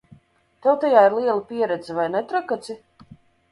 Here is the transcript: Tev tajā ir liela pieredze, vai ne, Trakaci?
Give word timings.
Tev 0.67 0.77
tajā 0.83 1.03
ir 1.09 1.17
liela 1.17 1.45
pieredze, 1.53 1.95
vai 2.01 2.09
ne, 2.17 2.25
Trakaci? 2.35 2.79